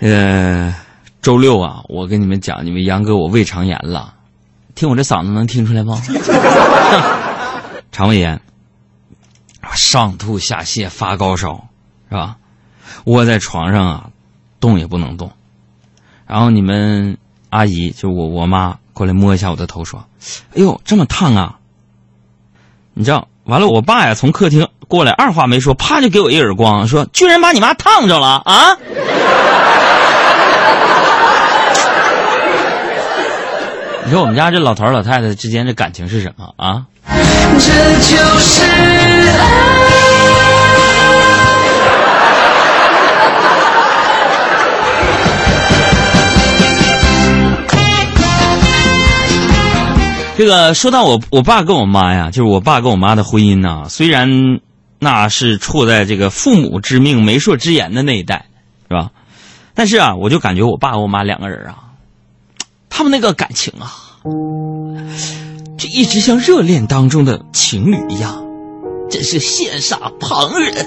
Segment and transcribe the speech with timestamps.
[0.00, 0.74] 呃，
[1.20, 4.14] 周六啊，我跟你们讲，你们杨哥我胃肠炎了，
[4.76, 6.00] 听我这嗓子能听出来吗？
[7.90, 8.40] 肠胃炎，
[9.74, 11.68] 上吐下泻，发高烧，
[12.08, 12.36] 是吧？
[13.04, 14.10] 窝在床上啊，
[14.60, 15.32] 动也不能动。
[16.28, 17.18] 然后你们
[17.50, 20.06] 阿姨，就我我妈过来摸一下我的头，说
[20.54, 21.58] ：“哎呦，这么烫啊！”
[22.94, 28.76] 你知道，完了，我爸呀从客厅过来，二话没说，啪就给我一耳光，说：“居然把你妈烫着了啊！”
[34.08, 36.86] 你说我们家这老头老太太之间的感情是什么啊？
[37.04, 38.86] 这就是爱
[50.38, 54.30] 这个说到我我爸跟我妈呀，就是我爸跟我妈的婚姻呐，虽然
[54.98, 58.46] 那是处在这个父母之命媒妁之言的那一代，
[58.88, 59.10] 是吧？
[59.74, 61.87] 但是啊，我就感觉我爸和我妈两个人啊，
[62.98, 63.92] 他们那个感情啊，
[65.78, 68.44] 就一直像热恋当中的情侣一样，
[69.08, 70.84] 真是羡煞旁人。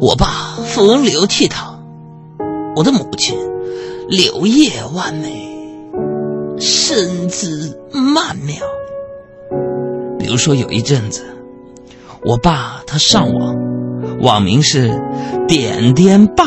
[0.00, 1.74] 我爸风流倜傥，
[2.76, 3.36] 我的母亲
[4.08, 5.50] 柳叶弯眉。
[6.60, 8.54] 身姿曼妙。
[10.16, 11.24] 比如说，有一阵子，
[12.22, 13.56] 我爸他上网，
[14.20, 14.96] 网名是
[15.48, 16.44] “点点爸”，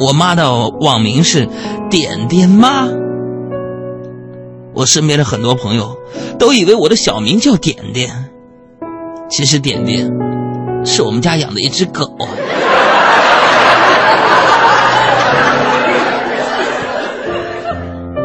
[0.00, 1.48] 我妈的网名是
[1.90, 2.88] “点点妈”。
[4.74, 5.96] 我身边的很多朋友
[6.38, 8.10] 都以为我的小名叫点点，
[9.30, 10.10] 其实点点
[10.84, 12.10] 是我们家养的一只狗。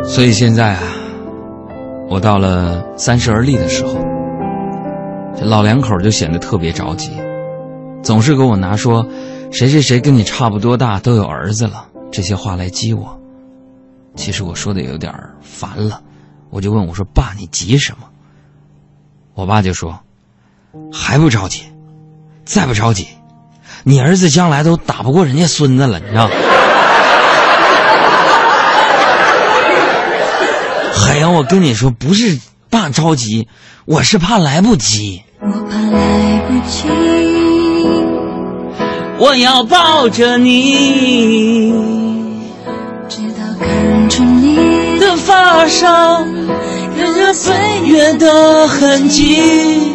[0.04, 0.82] 所以现在啊，
[2.10, 3.94] 我到了三十而立的时候，
[5.40, 7.12] 这老两口就显得特别着急，
[8.02, 9.06] 总是给我拿说
[9.52, 13.20] 谁谁谁跟你差不多大，都有儿子了这些话来激我。
[14.16, 16.02] 其实我说的有点烦了，
[16.50, 18.08] 我就问我说：“爸，你急什么？”
[19.36, 20.00] 我爸就说
[20.94, 21.64] ：“还不着急，
[22.46, 23.08] 再不着急，
[23.84, 26.30] 你儿子将来都打不过人家孙子了，你知道。”
[30.94, 32.40] 海洋，我跟你说，不是
[32.70, 33.48] 爸着急，
[33.86, 35.24] 我是怕来不及。
[35.42, 36.88] 我怕来不及，
[39.22, 41.74] 我要抱着你，
[43.10, 46.26] 直到看出你的发梢
[46.98, 47.54] 有着岁
[47.86, 49.92] 月的痕迹，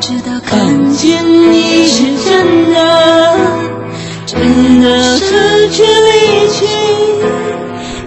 [0.00, 3.36] 直到看见你是真的，
[4.24, 6.66] 真的失去力气，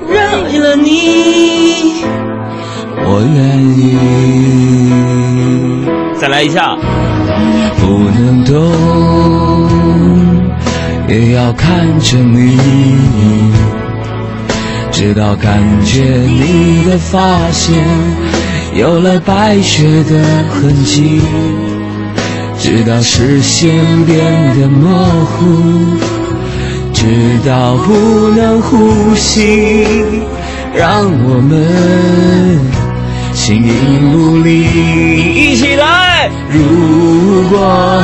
[0.10, 2.04] 为了你。
[3.06, 3.38] 我愿
[3.78, 3.96] 意，
[6.20, 6.76] 再来一下。
[7.80, 7.86] 不
[8.18, 8.54] 能动，
[11.14, 12.58] 也要看着你，
[14.92, 17.86] 直到感觉你的发线
[18.74, 21.22] 有了白雪的痕迹，
[22.58, 23.76] 直到视线
[24.06, 24.26] 变
[24.60, 24.90] 得模
[25.24, 25.46] 糊，
[26.92, 27.06] 直
[27.46, 29.86] 到不能呼吸，
[30.74, 32.60] 让我们。
[33.36, 34.64] 形影不离，
[35.36, 36.30] 一起来！
[36.50, 38.04] 如果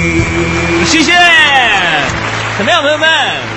[0.91, 1.13] 谢谢，
[2.57, 3.50] 怎么样，朋友们？